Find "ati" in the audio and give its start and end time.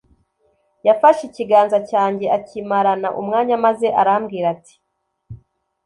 4.55-4.73